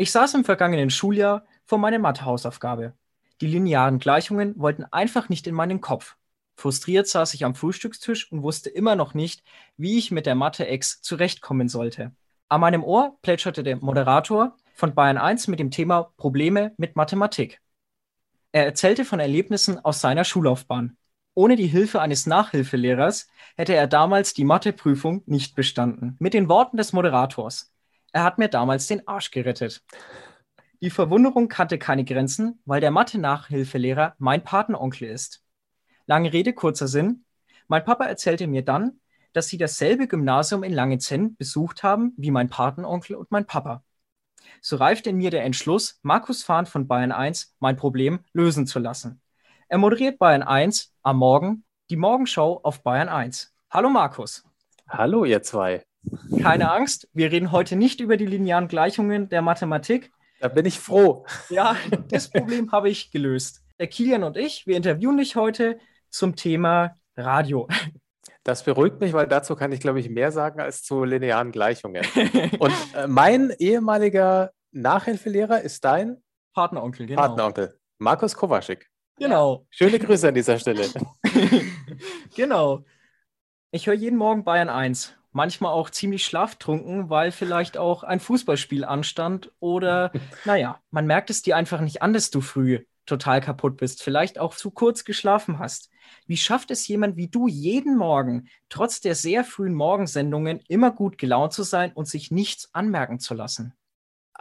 [0.00, 2.94] Ich saß im vergangenen Schuljahr vor meiner Mathehausaufgabe.
[3.42, 6.16] Die linearen Gleichungen wollten einfach nicht in meinen Kopf.
[6.56, 9.44] Frustriert saß ich am Frühstückstisch und wusste immer noch nicht,
[9.76, 12.12] wie ich mit der Mathe-Ex zurechtkommen sollte.
[12.48, 17.60] An meinem Ohr plätscherte der Moderator von Bayern 1 mit dem Thema Probleme mit Mathematik.
[18.52, 20.96] Er erzählte von Erlebnissen aus seiner Schullaufbahn.
[21.34, 26.16] Ohne die Hilfe eines Nachhilfelehrers hätte er damals die Matheprüfung nicht bestanden.
[26.20, 27.70] Mit den Worten des Moderators.
[28.12, 29.82] Er hat mir damals den Arsch gerettet.
[30.80, 35.44] Die Verwunderung kannte keine Grenzen, weil der Mathe-Nachhilfelehrer mein Patenonkel ist.
[36.06, 37.24] Lange Rede, kurzer Sinn.
[37.68, 39.00] Mein Papa erzählte mir dann,
[39.32, 43.84] dass sie dasselbe Gymnasium in Langenzenn besucht haben wie mein Patenonkel und mein Papa.
[44.60, 48.78] So reifte in mir der Entschluss, Markus Fahn von Bayern 1 mein Problem lösen zu
[48.78, 49.20] lassen.
[49.68, 53.54] Er moderiert Bayern 1 am Morgen die Morgenschau auf Bayern 1.
[53.70, 54.44] Hallo Markus.
[54.88, 55.84] Hallo ihr zwei.
[56.42, 60.10] Keine Angst, wir reden heute nicht über die linearen Gleichungen der Mathematik.
[60.40, 61.26] Da bin ich froh.
[61.50, 61.76] Ja,
[62.08, 63.62] das Problem habe ich gelöst.
[63.78, 67.68] Der Kilian und ich, wir interviewen dich heute zum Thema Radio.
[68.42, 72.04] Das beruhigt mich, weil dazu kann ich, glaube ich, mehr sagen als zu linearen Gleichungen.
[72.58, 76.22] Und äh, mein ehemaliger Nachhilfelehrer ist dein
[76.54, 77.20] Partneronkel, genau.
[77.20, 78.88] Partneronkel, Markus Kowaschik.
[79.18, 79.66] Genau.
[79.68, 80.88] Schöne Grüße an dieser Stelle.
[82.34, 82.84] genau.
[83.70, 88.84] Ich höre jeden Morgen Bayern 1 manchmal auch ziemlich schlaftrunken, weil vielleicht auch ein Fußballspiel
[88.84, 90.12] anstand oder,
[90.44, 94.38] naja, man merkt es dir einfach nicht an, dass du früh total kaputt bist, vielleicht
[94.38, 95.90] auch zu kurz geschlafen hast.
[96.26, 101.18] Wie schafft es jemand wie du jeden Morgen, trotz der sehr frühen Morgensendungen, immer gut
[101.18, 103.74] gelaunt zu sein und sich nichts anmerken zu lassen?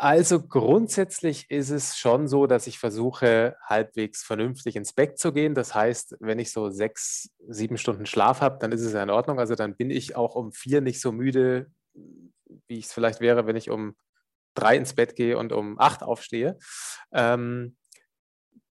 [0.01, 5.55] Also grundsätzlich ist es schon so, dass ich versuche, halbwegs vernünftig ins Bett zu gehen.
[5.55, 9.09] Das heißt, wenn ich so sechs, sieben Stunden Schlaf habe, dann ist es ja in
[9.09, 9.39] Ordnung.
[9.39, 13.45] Also dann bin ich auch um vier nicht so müde, wie ich es vielleicht wäre,
[13.45, 13.97] wenn ich um
[14.53, 16.57] drei ins Bett gehe und um acht aufstehe.
[17.11, 17.75] Ähm,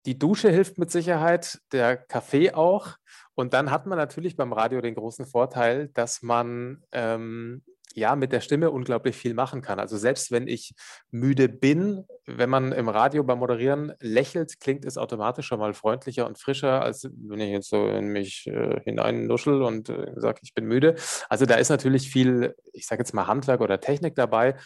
[0.05, 2.99] die Dusche hilft mit Sicherheit, der Kaffee auch.
[3.35, 7.65] Und dann hat man natürlich beim Radio den großen Vorteil, dass man ähm,
[7.97, 9.81] ja mit der Stimme unglaublich viel machen kann.
[9.81, 10.75] Also selbst wenn ich
[11.11, 16.27] müde bin, wenn man im Radio beim Moderieren lächelt, klingt es automatisch schon mal freundlicher
[16.27, 20.53] und frischer, als wenn ich jetzt so in mich äh, hineinnuschel und äh, sage, ich
[20.55, 20.97] bin müde.
[21.29, 24.56] Also da ist natürlich viel, ich sage jetzt mal Handwerk oder Technik dabei,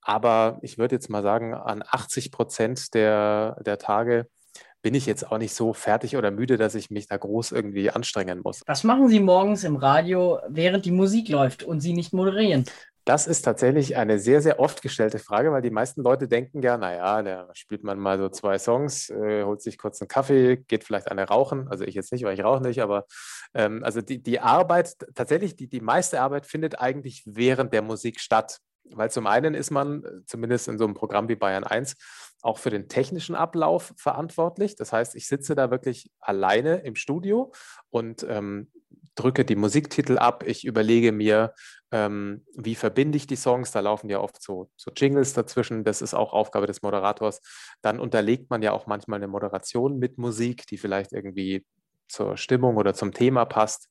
[0.00, 4.26] aber ich würde jetzt mal sagen, an 80 Prozent der, der Tage
[4.82, 7.90] bin ich jetzt auch nicht so fertig oder müde, dass ich mich da groß irgendwie
[7.90, 8.62] anstrengen muss.
[8.66, 12.64] Was machen Sie morgens im Radio, während die Musik läuft und Sie nicht moderieren?
[13.08, 16.76] Das ist tatsächlich eine sehr, sehr oft gestellte Frage, weil die meisten Leute denken ja,
[16.76, 20.84] naja, da spielt man mal so zwei Songs, äh, holt sich kurz einen Kaffee, geht
[20.84, 21.68] vielleicht eine rauchen.
[21.68, 23.06] Also ich jetzt nicht, weil ich rauche nicht, aber
[23.54, 28.20] ähm, also die, die Arbeit, tatsächlich die, die meiste Arbeit findet eigentlich während der Musik
[28.20, 28.58] statt.
[28.92, 31.96] Weil zum einen ist man, zumindest in so einem Programm wie Bayern 1,
[32.42, 34.76] auch für den technischen Ablauf verantwortlich.
[34.76, 37.52] Das heißt, ich sitze da wirklich alleine im Studio
[37.90, 38.70] und ähm,
[39.14, 40.44] drücke die Musiktitel ab.
[40.46, 41.54] Ich überlege mir,
[41.90, 43.72] ähm, wie verbinde ich die Songs.
[43.72, 45.82] Da laufen ja oft so, so Jingles dazwischen.
[45.82, 47.40] Das ist auch Aufgabe des Moderators.
[47.82, 51.66] Dann unterlegt man ja auch manchmal eine Moderation mit Musik, die vielleicht irgendwie
[52.08, 53.88] zur Stimmung oder zum Thema passt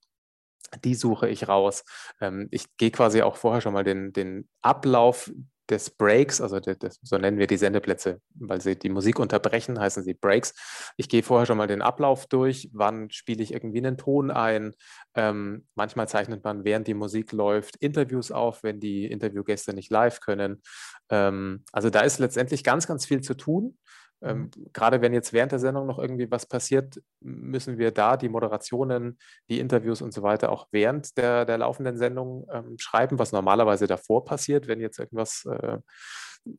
[0.83, 1.83] die suche ich raus.
[2.22, 5.31] Ähm, ich gehe quasi auch vorher schon mal den, den Ablauf
[5.69, 9.79] des Breaks, also des, des, so nennen wir die Sendeplätze, weil sie die Musik unterbrechen,
[9.79, 10.53] heißen sie Breaks.
[10.95, 14.73] Ich gehe vorher schon mal den Ablauf durch, wann spiele ich irgendwie einen Ton ein.
[15.16, 20.22] Ähm, manchmal zeichnet man, während die Musik läuft, Interviews auf, wenn die Interviewgäste nicht live
[20.22, 20.61] können.
[21.09, 23.77] Ähm, also da ist letztendlich ganz, ganz viel zu tun.
[24.22, 24.69] Ähm, mhm.
[24.73, 29.19] gerade wenn jetzt während der Sendung noch irgendwie was passiert, müssen wir da die Moderationen,
[29.50, 33.85] die Interviews und so weiter auch während der, der laufenden Sendung ähm, schreiben, was normalerweise
[33.88, 35.77] davor passiert, wenn jetzt irgendwas äh,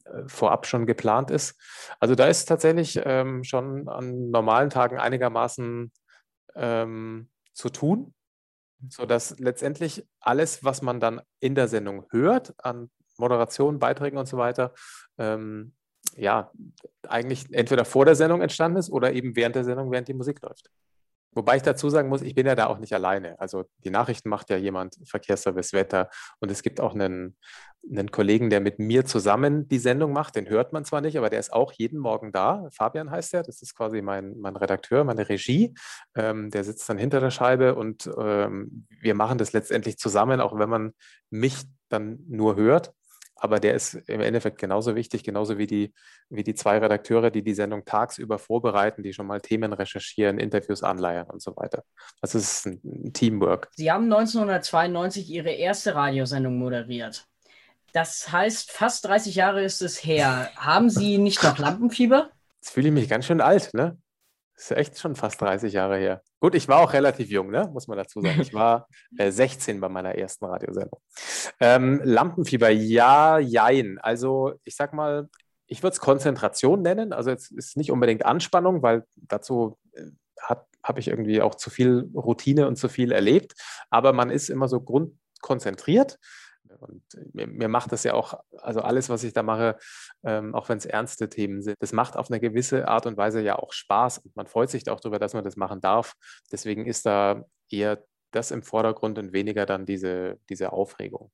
[0.05, 1.59] äh, vorab schon geplant ist.
[2.01, 5.93] Also da ist tatsächlich ähm, schon an normalen Tagen einigermaßen
[6.55, 8.15] ähm, zu tun,
[8.89, 14.37] sodass letztendlich alles, was man dann in der Sendung hört, an Moderation, Beiträgen und so
[14.37, 14.75] weiter,
[15.19, 15.75] ähm,
[16.19, 16.51] ja,
[17.07, 20.43] eigentlich entweder vor der Sendung entstanden ist oder eben während der Sendung, während die Musik
[20.43, 20.71] läuft.
[21.33, 23.39] Wobei ich dazu sagen muss, ich bin ja da auch nicht alleine.
[23.39, 26.09] Also die Nachrichten macht ja jemand, Verkehrsservice, Wetter.
[26.41, 27.37] Und es gibt auch einen,
[27.89, 30.37] einen Kollegen, der mit mir zusammen die Sendung macht.
[30.37, 32.67] Den hört man zwar nicht, aber der ist auch jeden Morgen da.
[32.73, 33.43] Fabian heißt er.
[33.43, 35.75] Das ist quasi mein, mein Redakteur, meine Regie.
[36.17, 40.59] Ähm, der sitzt dann hinter der Scheibe und ähm, wir machen das letztendlich zusammen, auch
[40.59, 40.93] wenn man
[41.31, 42.95] mich dann nur hört
[43.39, 45.95] aber der ist im Endeffekt genauso wichtig, genauso wie die,
[46.29, 50.83] wie die zwei Redakteure, die die Sendung tagsüber vorbereiten, die schon mal Themen recherchieren, Interviews
[50.83, 51.85] anleiern und so weiter.
[52.21, 53.69] Das ist ein Teamwork.
[53.77, 57.27] Sie haben 1992 Ihre erste Radiosendung moderiert.
[57.93, 60.51] Das heißt, fast 30 Jahre ist es her.
[60.57, 62.31] Haben Sie nicht noch Lampenfieber?
[62.61, 63.97] Jetzt fühle ich mich ganz schön alt, ne?
[64.59, 66.21] Das ist echt schon fast 30 Jahre her.
[66.41, 67.71] Gut, ich war auch relativ jung, ne?
[67.73, 68.41] muss man dazu sagen.
[68.41, 71.01] Ich war äh, 16 bei meiner ersten Radiosendung.
[71.61, 73.99] Ähm, Lampenfieber, ja, jein.
[73.99, 75.29] Also ich sag mal,
[75.69, 77.13] ich würde es Konzentration nennen.
[77.13, 80.03] Also es ist nicht unbedingt Anspannung, weil dazu äh,
[80.43, 83.55] habe ich irgendwie auch zu viel Routine und zu viel erlebt.
[83.91, 86.19] Aber man ist immer so grundkonzentriert.
[86.79, 87.03] Und
[87.33, 89.77] mir, mir, macht das ja auch, also alles, was ich da mache,
[90.25, 93.41] ähm, auch wenn es ernste Themen sind, das macht auf eine gewisse Art und Weise
[93.41, 94.19] ja auch Spaß.
[94.19, 96.15] Und man freut sich auch darüber, dass man das machen darf.
[96.53, 101.31] Deswegen ist da eher das im Vordergrund und weniger dann diese, diese Aufregung.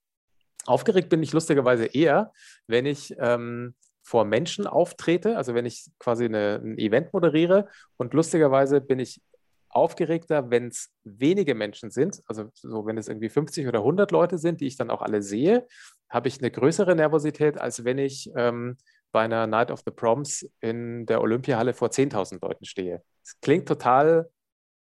[0.67, 2.32] Aufgeregt bin ich lustigerweise eher,
[2.67, 8.14] wenn ich ähm, vor Menschen auftrete, also wenn ich quasi eine, ein Event moderiere und
[8.14, 9.20] lustigerweise bin ich
[9.75, 14.38] aufgeregter, wenn es wenige Menschen sind, also so wenn es irgendwie 50 oder 100 Leute
[14.38, 15.67] sind, die ich dann auch alle sehe,
[16.09, 18.76] habe ich eine größere Nervosität, als wenn ich ähm,
[19.12, 23.03] bei einer Night of the Proms in der Olympiahalle vor 10.000 Leuten stehe.
[23.23, 24.29] Es klingt total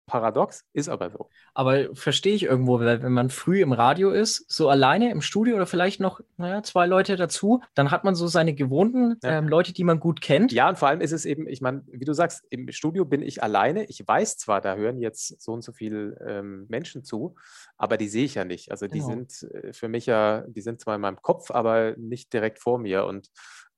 [0.07, 1.29] paradox, ist aber so.
[1.53, 5.67] Aber verstehe ich irgendwo, wenn man früh im Radio ist, so alleine im Studio oder
[5.67, 9.37] vielleicht noch, naja, zwei Leute dazu, dann hat man so seine gewohnten ja.
[9.37, 10.51] ähm, Leute, die man gut kennt.
[10.53, 13.21] Ja, und vor allem ist es eben, ich meine, wie du sagst, im Studio bin
[13.21, 13.83] ich alleine.
[13.85, 17.35] Ich weiß zwar, da hören jetzt so und so viele ähm, Menschen zu,
[17.77, 18.71] aber die sehe ich ja nicht.
[18.71, 19.09] Also die genau.
[19.09, 22.79] sind äh, für mich ja, die sind zwar in meinem Kopf, aber nicht direkt vor
[22.79, 23.05] mir.
[23.05, 23.29] Und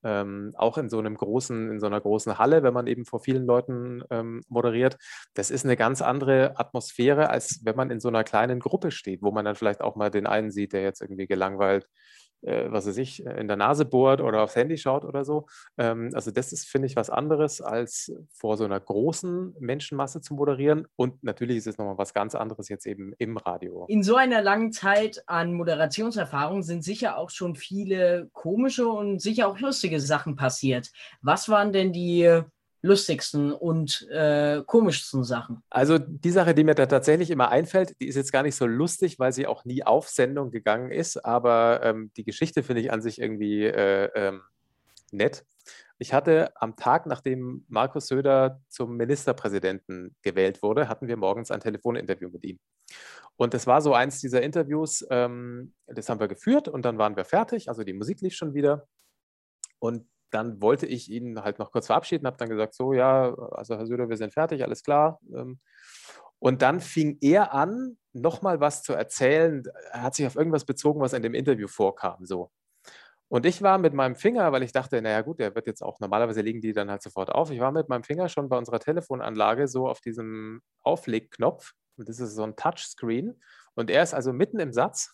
[0.04, 3.20] ähm, auch in so einem großen, in so einer großen Halle, wenn man eben vor
[3.20, 4.98] vielen Leuten ähm, moderiert,
[5.34, 9.22] das ist eine ganz andere Atmosphäre, als wenn man in so einer kleinen Gruppe steht,
[9.22, 11.88] wo man dann vielleicht auch mal den einen sieht, der jetzt irgendwie gelangweilt
[12.42, 15.48] äh, was weiß ich, in der Nase bohrt oder aufs Handy schaut oder so.
[15.78, 20.34] Ähm, also das ist, finde ich, was anderes, als vor so einer großen Menschenmasse zu
[20.34, 20.88] moderieren.
[20.96, 23.86] Und natürlich ist es nochmal was ganz anderes jetzt eben im Radio.
[23.88, 29.48] In so einer langen Zeit an Moderationserfahrung sind sicher auch schon viele komische und sicher
[29.48, 30.92] auch lustige Sachen passiert.
[31.22, 32.42] Was waren denn die
[32.82, 35.64] lustigsten und äh, komischsten Sachen?
[35.70, 38.66] Also die Sache, die mir da tatsächlich immer einfällt, die ist jetzt gar nicht so
[38.66, 42.92] lustig, weil sie auch nie auf Sendung gegangen ist, aber ähm, die Geschichte finde ich
[42.92, 44.42] an sich irgendwie äh, ähm,
[45.12, 45.46] nett.
[46.02, 51.60] Ich hatte am Tag, nachdem Markus Söder zum Ministerpräsidenten gewählt wurde, hatten wir morgens ein
[51.60, 52.60] Telefoninterview mit ihm.
[53.36, 57.18] Und das war so eins dieser Interviews, ähm, das haben wir geführt und dann waren
[57.18, 58.88] wir fertig, also die Musik lief schon wieder.
[59.80, 63.76] Und dann wollte ich ihn halt noch kurz verabschieden, habe dann gesagt, so ja, also
[63.76, 65.20] Herr Söder, wir sind fertig, alles klar.
[65.34, 65.60] Ähm.
[66.40, 69.64] Und dann fing er an, nochmal was zu erzählen.
[69.92, 72.26] Er hat sich auf irgendwas bezogen, was in dem Interview vorkam.
[72.26, 72.50] So.
[73.28, 76.00] Und ich war mit meinem Finger, weil ich dachte, naja gut, der wird jetzt auch,
[76.00, 77.52] normalerweise legen die dann halt sofort auf.
[77.52, 81.74] Ich war mit meinem Finger schon bei unserer Telefonanlage so auf diesem Auflegknopf.
[81.98, 83.40] Und das ist so ein Touchscreen.
[83.76, 85.12] Und er ist also mitten im Satz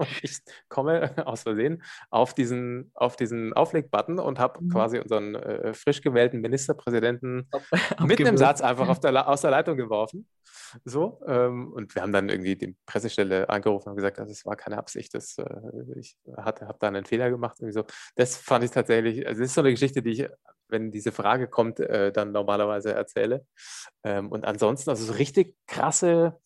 [0.00, 0.38] und ich
[0.68, 4.70] komme aus Versehen auf diesen, auf diesen Auflegbutton und habe mhm.
[4.70, 7.48] quasi unseren äh, frisch gewählten Ministerpräsidenten
[8.04, 10.26] mitten im Satz einfach der, aus der Leitung geworfen.
[10.84, 14.78] So, ähm, und wir haben dann irgendwie die Pressestelle angerufen und gesagt, das war keine
[14.78, 15.44] Absicht, das, äh,
[15.98, 17.56] ich habe da einen Fehler gemacht.
[17.58, 17.84] So.
[18.14, 20.28] Das fand ich tatsächlich, also das ist so eine Geschichte, die ich,
[20.68, 23.44] wenn diese Frage kommt, äh, dann normalerweise erzähle.
[24.04, 26.38] Ähm, und ansonsten, also so richtig krasse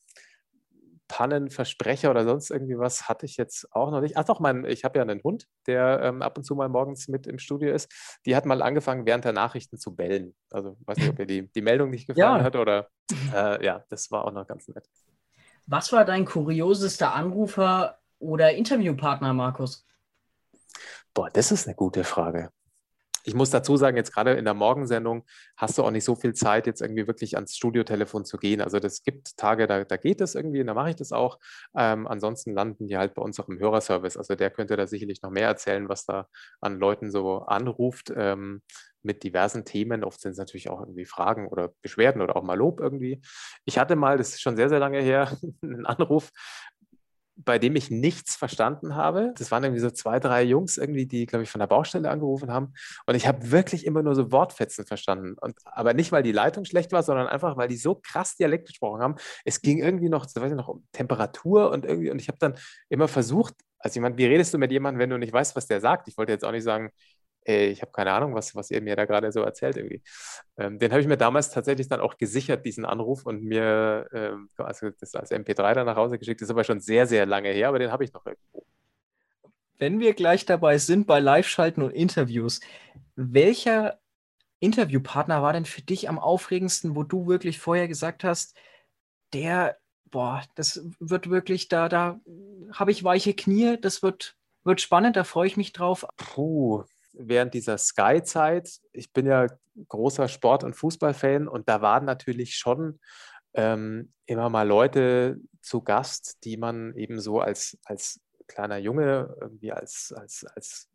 [1.08, 4.16] Pannenversprecher oder sonst irgendwie was hatte ich jetzt auch noch nicht.
[4.16, 7.08] Ach doch, mein, ich habe ja einen Hund, der ähm, ab und zu mal morgens
[7.08, 7.92] mit im Studio ist.
[8.26, 10.34] Die hat mal angefangen, während der Nachrichten zu bellen.
[10.50, 12.44] Also weiß nicht, ob ihr die, die Meldung nicht gefallen ja.
[12.44, 12.88] hat oder
[13.34, 14.88] äh, ja, das war auch noch ganz nett.
[15.66, 19.86] Was war dein kuriosester Anrufer oder Interviewpartner, Markus?
[21.14, 22.50] Boah, das ist eine gute Frage.
[23.24, 25.24] Ich muss dazu sagen, jetzt gerade in der Morgensendung
[25.56, 28.60] hast du auch nicht so viel Zeit, jetzt irgendwie wirklich ans Studiotelefon zu gehen.
[28.60, 31.38] Also das gibt Tage, da, da geht es irgendwie und da mache ich das auch.
[31.76, 34.16] Ähm, ansonsten landen die halt bei uns auch im Hörerservice.
[34.16, 36.28] Also der könnte da sicherlich noch mehr erzählen, was da
[36.60, 38.12] an Leuten so anruft.
[38.14, 38.62] Ähm,
[39.04, 40.02] mit diversen Themen.
[40.02, 43.20] Oft sind es natürlich auch irgendwie Fragen oder Beschwerden oder auch mal Lob irgendwie.
[43.64, 46.30] Ich hatte mal, das ist schon sehr, sehr lange her, einen Anruf
[47.36, 49.32] bei dem ich nichts verstanden habe.
[49.36, 52.52] Das waren irgendwie so zwei, drei Jungs irgendwie, die, glaube ich, von der Baustelle angerufen
[52.52, 52.74] haben.
[53.06, 55.36] Und ich habe wirklich immer nur so Wortfetzen verstanden.
[55.40, 58.68] Und, aber nicht, weil die Leitung schlecht war, sondern einfach, weil die so krass Dialekt
[58.68, 59.16] gesprochen haben.
[59.44, 62.54] Es ging irgendwie noch, weiß ich noch, um Temperatur und irgendwie, und ich habe dann
[62.88, 65.80] immer versucht, also jemand, wie redest du mit jemandem, wenn du nicht weißt, was der
[65.80, 66.08] sagt?
[66.08, 66.90] Ich wollte jetzt auch nicht sagen,
[67.44, 70.02] ey, ich habe keine Ahnung, was, was ihr mir da gerade so erzählt irgendwie.
[70.58, 74.48] Ähm, den habe ich mir damals tatsächlich dann auch gesichert, diesen Anruf und mir ähm,
[74.58, 76.40] also das als MP3 dann nach Hause geschickt.
[76.40, 78.66] Das ist aber schon sehr, sehr lange her, aber den habe ich noch irgendwo.
[79.78, 82.60] Wenn wir gleich dabei sind bei Live-Schalten und Interviews,
[83.16, 83.98] welcher
[84.60, 88.56] Interviewpartner war denn für dich am aufregendsten, wo du wirklich vorher gesagt hast,
[89.32, 92.20] der, boah, das wird wirklich, da, da
[92.72, 96.06] habe ich weiche Knie, das wird Wird spannend, da freue ich mich drauf.
[96.16, 96.84] Puh,
[97.16, 99.46] während dieser Sky-Zeit, ich bin ja
[99.88, 103.00] großer Sport- und Fußballfan und da waren natürlich schon
[103.54, 109.72] ähm, immer mal Leute zu Gast, die man eben so als, als kleiner Junge, irgendwie
[109.72, 110.88] als, als, als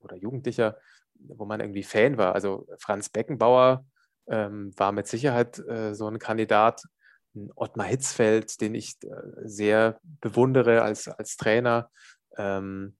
[0.00, 0.78] oder Jugendlicher,
[1.14, 2.34] wo man irgendwie Fan war.
[2.34, 3.86] Also Franz Beckenbauer
[4.26, 6.82] ähm, war mit Sicherheit äh, so ein Kandidat.
[7.56, 9.08] Ottmar Hitzfeld, den ich äh,
[9.42, 11.90] sehr bewundere als, als Trainer.
[12.36, 12.96] Ähm,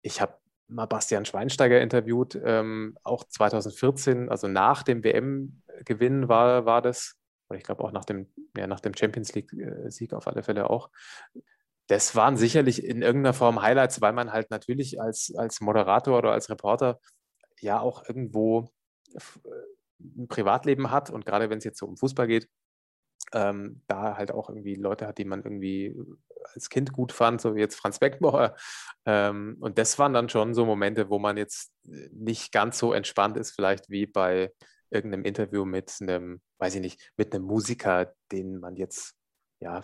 [0.00, 0.38] ich habe
[0.68, 7.16] mal Bastian Schweinsteiger interviewt, ähm, auch 2014, also nach dem WM-Gewinn war, war das,
[7.48, 10.90] oder ich glaube auch nach dem, ja, nach dem Champions League-Sieg auf alle Fälle auch.
[11.86, 16.32] Das waren sicherlich in irgendeiner Form Highlights, weil man halt natürlich als, als Moderator oder
[16.32, 16.98] als Reporter
[17.60, 18.70] ja auch irgendwo
[19.12, 19.20] äh,
[20.00, 22.48] ein Privatleben hat und gerade wenn es jetzt so um Fußball geht,
[23.34, 25.94] ähm, da halt auch irgendwie Leute hat, die man irgendwie
[26.54, 28.56] als Kind gut fand, so wie jetzt Franz Beckenbauer.
[29.04, 33.36] Ähm, und das waren dann schon so Momente, wo man jetzt nicht ganz so entspannt
[33.36, 34.52] ist, vielleicht wie bei
[34.90, 39.14] irgendeinem Interview mit einem, weiß ich nicht, mit einem Musiker, den man jetzt
[39.60, 39.82] ja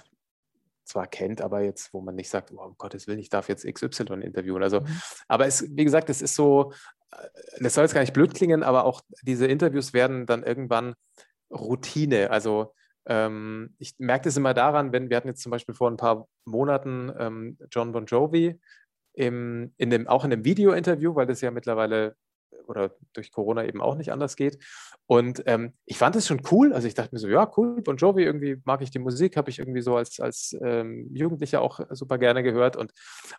[0.85, 3.67] zwar kennt, aber jetzt, wo man nicht sagt, oh, um Gottes Willen, ich darf jetzt
[3.67, 4.63] XY interviewen.
[4.63, 5.01] Also, mhm.
[5.29, 6.73] aber es, wie gesagt, es ist so,
[7.13, 7.29] äh,
[7.61, 10.95] das soll jetzt gar nicht blöd klingen, aber auch diese Interviews werden dann irgendwann
[11.51, 12.31] Routine.
[12.31, 12.75] Also
[13.07, 16.29] ähm, ich merke das immer daran, wenn wir hatten jetzt zum Beispiel vor ein paar
[16.45, 18.61] Monaten ähm, John Bon Jovi
[19.15, 22.17] im, in dem, auch in einem Video-Interview, weil das ja mittlerweile
[22.67, 24.59] oder durch Corona eben auch nicht anders geht.
[25.07, 26.73] Und ähm, ich fand es schon cool.
[26.73, 29.51] Also ich dachte mir so, ja, cool, Bon Jovi, irgendwie mag ich die Musik, habe
[29.51, 32.77] ich irgendwie so als, als ähm, Jugendlicher auch super gerne gehört.
[32.77, 32.93] Und,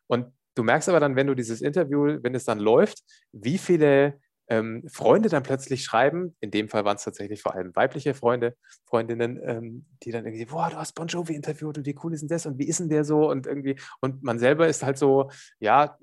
[0.07, 4.19] und du merkst aber dann, wenn du dieses Interview, wenn es dann läuft, wie viele
[4.51, 8.57] ähm, Freunde dann plötzlich schreiben, in dem Fall waren es tatsächlich vor allem weibliche Freunde,
[8.85, 12.19] Freundinnen, ähm, die dann irgendwie, boah, du hast Bon Jovi interviewt und wie cool ist
[12.19, 13.29] denn das und wie ist denn der so?
[13.29, 15.97] Und irgendwie, und man selber ist halt so, ja,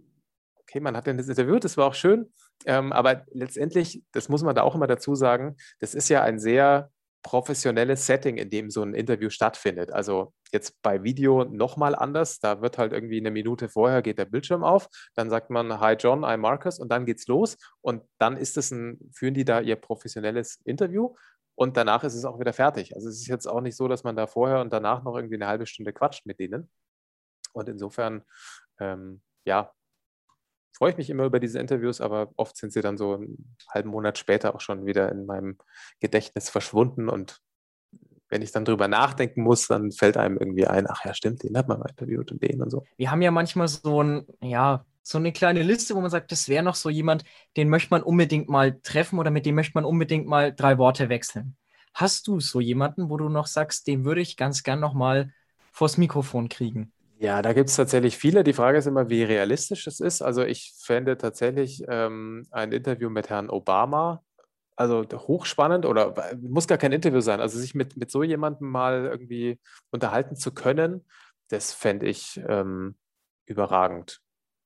[0.62, 2.32] okay, man hat den das interviewt, das war auch schön,
[2.64, 6.38] ähm, aber letztendlich, das muss man da auch immer dazu sagen, das ist ja ein
[6.38, 6.90] sehr
[7.22, 9.90] professionelles Setting, in dem so ein Interview stattfindet.
[9.90, 12.38] Also jetzt bei Video nochmal anders.
[12.38, 15.94] Da wird halt irgendwie eine Minute vorher geht der Bildschirm auf, dann sagt man Hi
[15.94, 19.60] John, I'm Marcus und dann geht's los und dann ist es ein, führen die da
[19.60, 21.14] ihr professionelles Interview
[21.54, 22.94] und danach ist es auch wieder fertig.
[22.94, 25.34] Also es ist jetzt auch nicht so, dass man da vorher und danach noch irgendwie
[25.34, 26.70] eine halbe Stunde quatscht mit denen.
[27.52, 28.22] Und insofern,
[28.78, 29.72] ähm, ja,
[30.72, 33.90] freue ich mich immer über diese Interviews, aber oft sind sie dann so einen halben
[33.90, 35.58] Monat später auch schon wieder in meinem
[36.00, 37.40] Gedächtnis verschwunden und
[38.30, 41.56] wenn ich dann drüber nachdenken muss, dann fällt einem irgendwie ein, ach ja, stimmt, den
[41.56, 42.84] hat man mal interviewt und den und so.
[42.96, 46.48] Wir haben ja manchmal so ein, ja, so eine kleine Liste, wo man sagt, das
[46.48, 47.24] wäre noch so jemand,
[47.56, 51.08] den möchte man unbedingt mal treffen oder mit dem möchte man unbedingt mal drei Worte
[51.08, 51.56] wechseln.
[51.94, 55.32] Hast du so jemanden, wo du noch sagst, den würde ich ganz gern noch mal
[55.72, 56.92] vors Mikrofon kriegen?
[57.20, 58.44] Ja, da gibt es tatsächlich viele.
[58.44, 60.22] Die Frage ist immer, wie realistisch es ist.
[60.22, 64.22] Also ich fände tatsächlich ähm, ein Interview mit Herrn Obama,
[64.76, 67.40] also hochspannend oder muss gar kein Interview sein.
[67.40, 69.58] Also sich mit, mit so jemandem mal irgendwie
[69.90, 71.04] unterhalten zu können,
[71.48, 72.96] das fände ich ähm,
[73.46, 74.20] überragend.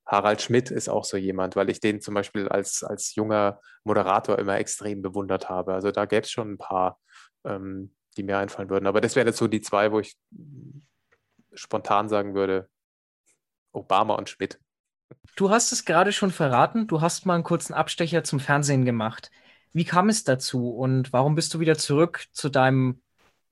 [0.04, 4.38] Harald Schmidt ist auch so jemand, weil ich den zum Beispiel als, als junger Moderator
[4.38, 5.72] immer extrem bewundert habe.
[5.72, 7.00] Also da gäbe es schon ein paar,
[7.44, 8.86] ähm, die mir einfallen würden.
[8.86, 10.18] Aber das wären jetzt so die zwei, wo ich
[11.54, 12.68] spontan sagen würde,
[13.72, 14.58] Obama und Schmidt.
[15.36, 19.30] Du hast es gerade schon verraten, du hast mal einen kurzen Abstecher zum Fernsehen gemacht.
[19.72, 23.00] Wie kam es dazu und warum bist du wieder zurück zu deinem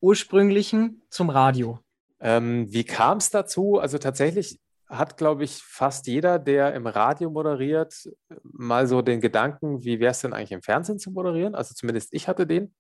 [0.01, 1.81] ursprünglichen, zum Radio?
[2.21, 3.79] Ähm, wie kam es dazu?
[3.79, 8.11] Also tatsächlich hat, glaube ich, fast jeder, der im Radio moderiert,
[8.43, 11.55] mal so den Gedanken, wie wäre es denn eigentlich im Fernsehen zu moderieren?
[11.55, 12.75] Also zumindest ich hatte den.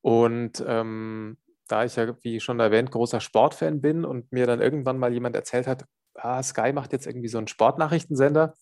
[0.00, 1.36] Und ähm,
[1.68, 5.36] da ich ja, wie schon erwähnt, großer Sportfan bin und mir dann irgendwann mal jemand
[5.36, 8.54] erzählt hat, ah, Sky macht jetzt irgendwie so einen Sportnachrichtensender,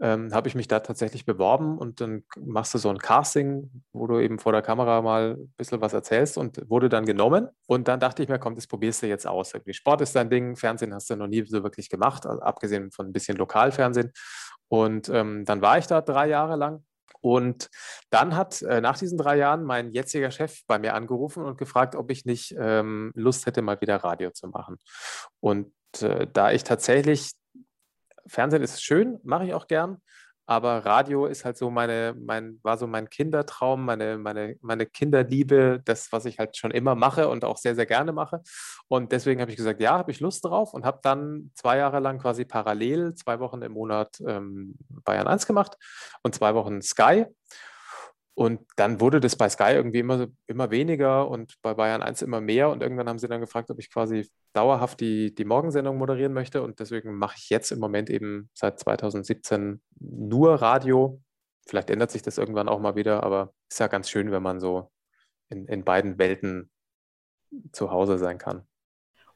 [0.00, 4.06] ähm, habe ich mich da tatsächlich beworben und dann machst du so ein Casting, wo
[4.06, 7.48] du eben vor der Kamera mal ein bisschen was erzählst und wurde dann genommen.
[7.66, 9.54] Und dann dachte ich mir, komm, das probierst du jetzt aus.
[9.54, 12.90] Irgendwie Sport ist dein Ding, Fernsehen hast du noch nie so wirklich gemacht, also abgesehen
[12.90, 14.12] von ein bisschen Lokalfernsehen.
[14.68, 16.84] Und ähm, dann war ich da drei Jahre lang
[17.22, 17.70] und
[18.10, 21.94] dann hat äh, nach diesen drei Jahren mein jetziger Chef bei mir angerufen und gefragt,
[21.94, 24.78] ob ich nicht ähm, Lust hätte, mal wieder Radio zu machen.
[25.40, 27.30] Und äh, da ich tatsächlich,
[28.26, 30.02] Fernsehen ist schön, mache ich auch gern,
[30.46, 35.80] aber Radio ist halt so meine, mein, war so mein Kindertraum, meine, meine, meine Kinderliebe,
[35.84, 38.42] das, was ich halt schon immer mache und auch sehr, sehr gerne mache.
[38.88, 42.00] Und deswegen habe ich gesagt, ja, habe ich Lust drauf und habe dann zwei Jahre
[42.00, 45.76] lang quasi parallel zwei Wochen im Monat ähm, Bayern 1 gemacht
[46.22, 47.26] und zwei Wochen Sky.
[48.34, 52.40] Und dann wurde das bei Sky irgendwie immer, immer weniger und bei Bayern 1 immer
[52.40, 52.70] mehr.
[52.70, 56.62] Und irgendwann haben sie dann gefragt, ob ich quasi dauerhaft die, die Morgensendung moderieren möchte.
[56.62, 61.20] Und deswegen mache ich jetzt im Moment eben seit 2017 nur Radio.
[61.66, 64.60] Vielleicht ändert sich das irgendwann auch mal wieder, aber ist ja ganz schön, wenn man
[64.60, 64.90] so
[65.50, 66.70] in, in beiden Welten
[67.72, 68.66] zu Hause sein kann.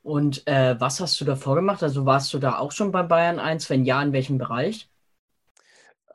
[0.02, 1.82] Und äh, was hast du davor gemacht?
[1.82, 3.68] Also warst du da auch schon bei Bayern 1?
[3.68, 4.88] Wenn ja, in welchem Bereich?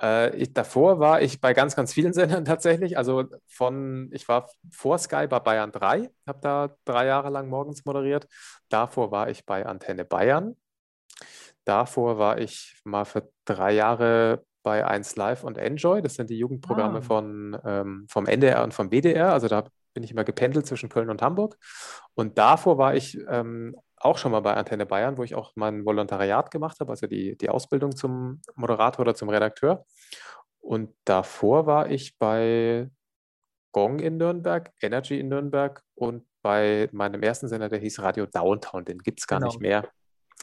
[0.01, 2.97] Äh, ich, davor war ich bei ganz, ganz vielen Sendern tatsächlich.
[2.97, 7.85] Also von, ich war vor Sky bei Bayern 3, habe da drei Jahre lang morgens
[7.85, 8.27] moderiert.
[8.69, 10.55] Davor war ich bei Antenne Bayern.
[11.63, 16.01] Davor war ich mal für drei Jahre bei 1 Live und Enjoy.
[16.01, 17.01] Das sind die Jugendprogramme ah.
[17.01, 19.31] von, ähm, vom NDR und vom WDR.
[19.31, 21.57] Also da bin ich immer gependelt zwischen Köln und Hamburg.
[22.15, 25.85] Und davor war ich ähm, auch schon mal bei Antenne Bayern, wo ich auch mein
[25.85, 29.85] Volontariat gemacht habe, also die, die Ausbildung zum Moderator oder zum Redakteur.
[30.59, 32.89] Und davor war ich bei
[33.71, 38.85] Gong in Nürnberg, Energy in Nürnberg und bei meinem ersten Sender, der hieß Radio Downtown,
[38.85, 39.51] den gibt es gar genau.
[39.51, 39.87] nicht mehr.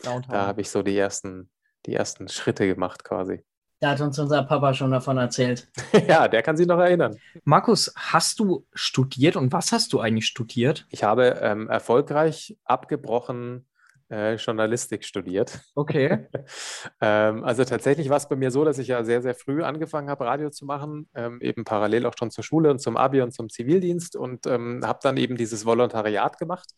[0.02, 0.32] Downtown.
[0.32, 1.50] Da habe ich so die ersten,
[1.86, 3.44] die ersten Schritte gemacht quasi.
[3.80, 5.68] Da hat uns unser Papa schon davon erzählt.
[6.08, 7.16] ja, der kann sich noch erinnern.
[7.44, 10.86] Markus, hast du studiert und was hast du eigentlich studiert?
[10.90, 13.68] Ich habe ähm, erfolgreich abgebrochen
[14.10, 15.60] äh, Journalistik studiert.
[15.74, 16.26] Okay.
[17.00, 20.10] ähm, also tatsächlich war es bei mir so, dass ich ja sehr, sehr früh angefangen
[20.10, 23.32] habe, Radio zu machen, ähm, eben parallel auch schon zur Schule und zum Abi und
[23.32, 26.70] zum Zivildienst und ähm, habe dann eben dieses Volontariat gemacht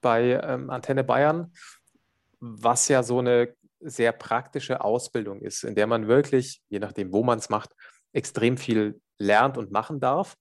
[0.00, 1.52] bei ähm, Antenne Bayern,
[2.38, 3.54] was ja so eine
[3.84, 7.70] sehr praktische Ausbildung ist, in der man wirklich, je nachdem, wo man es macht,
[8.12, 10.34] extrem viel lernt und machen darf.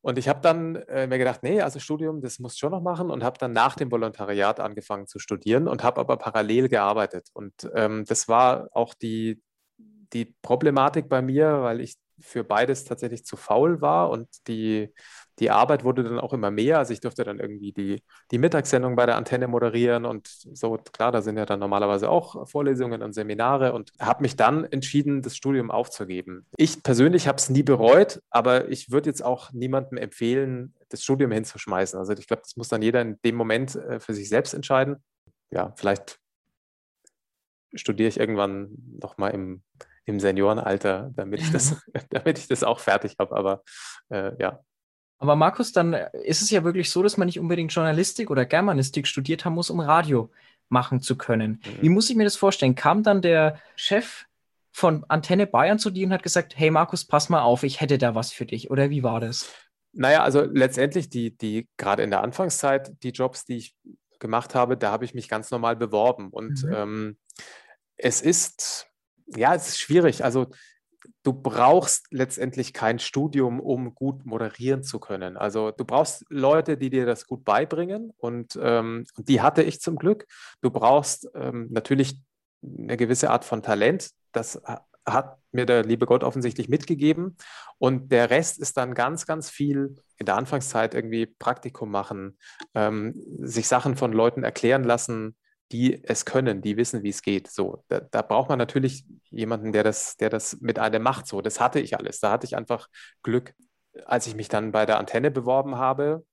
[0.00, 2.82] Und ich habe dann äh, mir gedacht, nee, also Studium, das muss ich schon noch
[2.82, 7.28] machen und habe dann nach dem Volontariat angefangen zu studieren und habe aber parallel gearbeitet.
[7.32, 9.42] Und ähm, das war auch die,
[9.78, 14.92] die Problematik bei mir, weil ich für beides tatsächlich zu faul war und die,
[15.38, 16.78] die Arbeit wurde dann auch immer mehr.
[16.78, 21.12] Also ich durfte dann irgendwie die, die Mittagssendung bei der Antenne moderieren und so, klar,
[21.12, 25.36] da sind ja dann normalerweise auch Vorlesungen und Seminare und habe mich dann entschieden, das
[25.36, 26.46] Studium aufzugeben.
[26.56, 31.32] Ich persönlich habe es nie bereut, aber ich würde jetzt auch niemandem empfehlen, das Studium
[31.32, 31.98] hinzuschmeißen.
[31.98, 35.02] Also ich glaube, das muss dann jeder in dem Moment äh, für sich selbst entscheiden.
[35.50, 36.20] Ja, vielleicht
[37.74, 39.62] studiere ich irgendwann nochmal im,
[40.06, 41.76] im Seniorenalter, damit ich das,
[42.10, 43.36] damit ich das auch fertig habe.
[43.36, 43.62] Aber
[44.10, 44.60] äh, ja,
[45.18, 49.06] aber Markus, dann ist es ja wirklich so, dass man nicht unbedingt Journalistik oder Germanistik
[49.06, 50.30] studiert haben muss, um Radio
[50.68, 51.62] machen zu können.
[51.64, 51.82] Mhm.
[51.82, 52.74] Wie muss ich mir das vorstellen?
[52.74, 54.26] Kam dann der Chef
[54.72, 57.96] von Antenne Bayern zu dir und hat gesagt, hey Markus, pass mal auf, ich hätte
[57.96, 58.70] da was für dich.
[58.70, 59.50] Oder wie war das?
[59.92, 63.76] Naja, also letztendlich die, die gerade in der Anfangszeit, die Jobs, die ich
[64.18, 66.28] gemacht habe, da habe ich mich ganz normal beworben.
[66.30, 66.74] Und mhm.
[66.74, 67.16] ähm,
[67.96, 68.88] es ist,
[69.26, 70.24] ja, es ist schwierig.
[70.24, 70.46] Also
[71.22, 75.36] du brauchst letztendlich kein Studium, um gut moderieren zu können.
[75.36, 79.96] Also du brauchst Leute, die dir das gut beibringen und ähm, die hatte ich zum
[79.96, 80.26] Glück.
[80.60, 82.18] Du brauchst ähm, natürlich
[82.62, 84.10] eine gewisse Art von Talent.
[84.32, 84.60] Das
[85.06, 87.36] hat mir der liebe Gott offensichtlich mitgegeben.
[87.78, 92.38] Und der Rest ist dann ganz, ganz viel in der Anfangszeit irgendwie Praktikum machen,
[92.74, 95.36] ähm, sich Sachen von Leuten erklären lassen,
[95.74, 97.48] die es können, die wissen, wie es geht.
[97.48, 101.26] So, da, da, braucht man natürlich jemanden, der das, der das mit einem macht.
[101.26, 102.20] So, das hatte ich alles.
[102.20, 102.86] Da hatte ich einfach
[103.24, 103.54] Glück.
[104.06, 106.24] Als ich mich dann bei der Antenne beworben habe,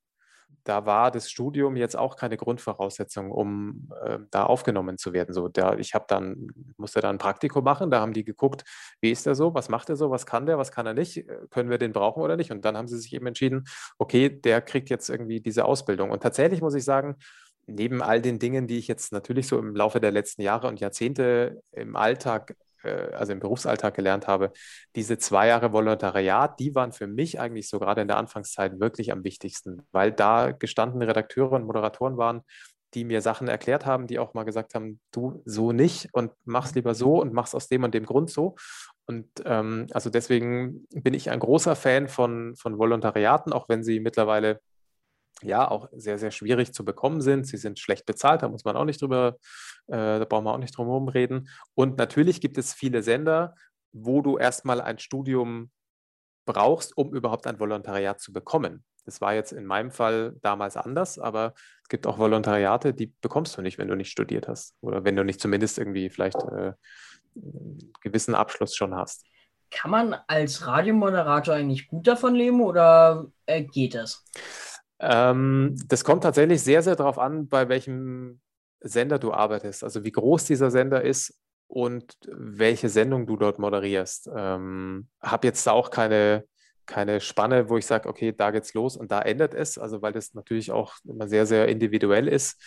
[0.62, 5.34] da war das Studium jetzt auch keine Grundvoraussetzung, um äh, da aufgenommen zu werden.
[5.34, 8.62] So, da, ich habe dann, musste dann ein Praktikum machen, da haben die geguckt,
[9.00, 11.24] wie ist er so, was macht er so, was kann der, was kann er nicht,
[11.50, 12.52] können wir den brauchen oder nicht?
[12.52, 13.64] Und dann haben sie sich eben entschieden,
[13.98, 16.12] okay, der kriegt jetzt irgendwie diese Ausbildung.
[16.12, 17.16] Und tatsächlich muss ich sagen,
[17.66, 20.80] neben all den Dingen, die ich jetzt natürlich so im Laufe der letzten Jahre und
[20.80, 24.52] Jahrzehnte im Alltag, äh, also im Berufsalltag gelernt habe,
[24.96, 29.12] diese zwei Jahre Volontariat, die waren für mich eigentlich so gerade in der Anfangszeit wirklich
[29.12, 32.42] am wichtigsten, weil da gestandene Redakteure und Moderatoren waren,
[32.94, 36.74] die mir Sachen erklärt haben, die auch mal gesagt haben, du so nicht und mach's
[36.74, 38.56] lieber so und mach's aus dem und dem Grund so.
[39.06, 44.00] Und ähm, also deswegen bin ich ein großer Fan von, von Volontariaten, auch wenn sie
[44.00, 44.60] mittlerweile
[45.42, 47.46] ja auch sehr, sehr schwierig zu bekommen sind.
[47.46, 49.36] Sie sind schlecht bezahlt, da muss man auch nicht drüber,
[49.88, 51.48] äh, da brauchen wir auch nicht drum herum reden.
[51.74, 53.54] Und natürlich gibt es viele Sender,
[53.92, 55.70] wo du erstmal ein Studium
[56.44, 58.84] brauchst, um überhaupt ein Volontariat zu bekommen.
[59.04, 63.56] Das war jetzt in meinem Fall damals anders, aber es gibt auch Volontariate, die bekommst
[63.56, 66.72] du nicht, wenn du nicht studiert hast oder wenn du nicht zumindest irgendwie vielleicht äh,
[67.34, 69.26] einen gewissen Abschluss schon hast.
[69.70, 74.24] Kann man als Radiomoderator eigentlich gut davon leben oder äh, geht es?
[75.02, 78.40] Ähm, das kommt tatsächlich sehr, sehr darauf an, bei welchem
[78.80, 84.30] Sender du arbeitest, also wie groß dieser Sender ist und welche Sendung du dort moderierst.
[84.34, 86.44] Ähm, habe jetzt auch keine,
[86.86, 90.12] keine Spanne, wo ich sage, okay, da geht's los und da ändert es, also weil
[90.12, 92.60] das natürlich auch immer sehr, sehr individuell ist.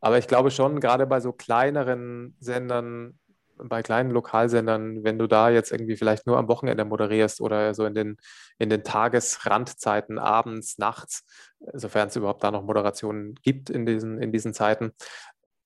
[0.00, 3.18] Aber ich glaube schon, gerade bei so kleineren Sendern,
[3.64, 7.84] bei kleinen Lokalsendern, wenn du da jetzt irgendwie vielleicht nur am Wochenende moderierst oder so
[7.84, 8.16] in den,
[8.58, 11.24] in den Tagesrandzeiten, abends, nachts,
[11.72, 14.92] sofern es überhaupt da noch Moderationen gibt in diesen, in diesen Zeiten,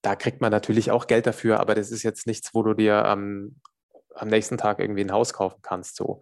[0.03, 3.05] da kriegt man natürlich auch Geld dafür, aber das ist jetzt nichts, wo du dir
[3.05, 3.57] am,
[4.15, 5.97] am nächsten Tag irgendwie ein Haus kaufen kannst.
[5.97, 6.21] So.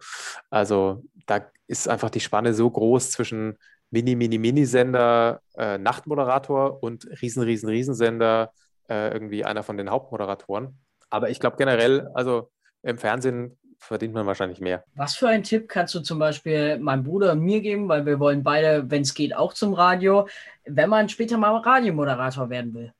[0.49, 3.57] Also da ist einfach die Spanne so groß zwischen
[3.91, 8.51] Mini, Mini, Mini-Sender, äh, Nachtmoderator und Riesen, Riesen, Riesensender,
[8.89, 10.79] äh, irgendwie einer von den Hauptmoderatoren.
[11.15, 12.51] Aber ich glaube generell, also
[12.83, 14.83] im Fernsehen verdient man wahrscheinlich mehr.
[14.95, 18.19] Was für einen Tipp kannst du zum Beispiel meinem Bruder und mir geben, weil wir
[18.19, 20.27] wollen beide, wenn es geht, auch zum Radio,
[20.65, 22.91] wenn man später mal Radiomoderator werden will?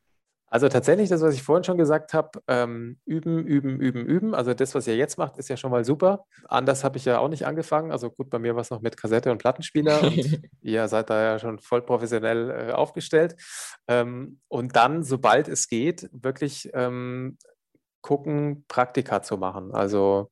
[0.48, 4.34] Also tatsächlich, das, was ich vorhin schon gesagt habe, ähm, üben, üben, üben, üben.
[4.34, 6.24] Also das, was ihr jetzt macht, ist ja schon mal super.
[6.48, 7.92] Anders habe ich ja auch nicht angefangen.
[7.92, 11.22] Also gut, bei mir war es noch mit Kassette und Plattenspieler und ihr seid da
[11.22, 13.36] ja schon voll professionell äh, aufgestellt.
[13.90, 17.38] Ähm, und dann, sobald es geht, wirklich ähm,
[18.06, 19.74] gucken, Praktika zu machen.
[19.74, 20.32] Also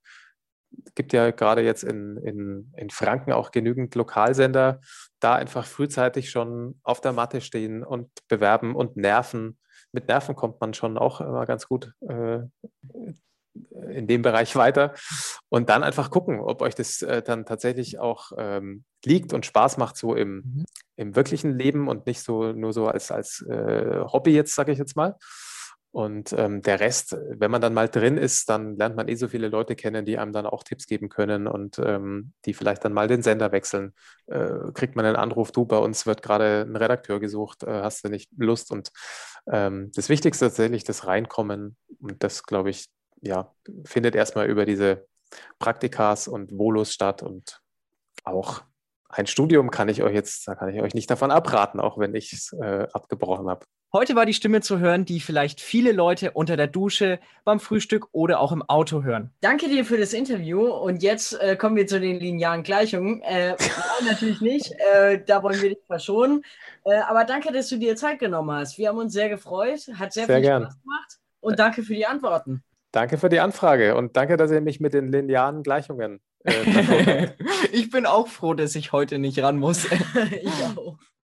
[0.86, 4.80] es gibt ja gerade jetzt in, in, in Franken auch genügend Lokalsender,
[5.20, 9.58] da einfach frühzeitig schon auf der Matte stehen und bewerben und nerven
[9.94, 12.40] mit Nerven kommt man schon auch immer ganz gut äh,
[13.92, 14.94] in dem Bereich weiter.
[15.50, 19.78] Und dann einfach gucken, ob euch das äh, dann tatsächlich auch ähm, liegt und Spaß
[19.78, 20.66] macht, so im, mhm.
[20.96, 24.80] im wirklichen Leben und nicht so nur so als, als äh, Hobby jetzt, sage ich
[24.80, 25.16] jetzt mal.
[25.94, 29.28] Und ähm, der Rest, wenn man dann mal drin ist, dann lernt man eh so
[29.28, 32.94] viele Leute kennen, die einem dann auch Tipps geben können und ähm, die vielleicht dann
[32.94, 33.94] mal den Sender wechseln.
[34.26, 38.04] Äh, kriegt man einen Anruf, du, bei uns wird gerade ein Redakteur gesucht, äh, hast
[38.04, 38.72] du nicht Lust?
[38.72, 38.92] Und
[39.46, 41.78] ähm, das Wichtigste ist tatsächlich das Reinkommen.
[42.02, 42.90] Und das, glaube ich,
[43.22, 43.54] ja,
[43.86, 45.06] findet erstmal über diese
[45.60, 47.62] Praktikas und Volos statt und
[48.24, 48.64] auch
[49.10, 52.16] ein Studium kann ich euch jetzt, da kann ich euch nicht davon abraten, auch wenn
[52.16, 53.68] ich es äh, abgebrochen habe.
[53.96, 58.08] Heute war die Stimme zu hören, die vielleicht viele Leute unter der Dusche, beim Frühstück
[58.12, 59.30] oder auch im Auto hören.
[59.42, 63.22] Danke dir für das Interview und jetzt äh, kommen wir zu den linearen Gleichungen.
[63.22, 63.56] Äh,
[64.04, 66.44] natürlich nicht, äh, da wollen wir dich verschonen.
[66.86, 68.80] Äh, aber danke, dass du dir Zeit genommen hast.
[68.80, 70.64] Wir haben uns sehr gefreut, hat sehr, sehr viel gern.
[70.64, 72.64] Spaß gemacht und danke für die Antworten.
[72.92, 76.20] Danke für die Anfrage und danke, dass ihr mich mit den linearen Gleichungen.
[76.44, 77.28] Äh,
[77.72, 79.86] ich bin auch froh, dass ich heute nicht ran muss.
[80.42, 80.98] ich auch.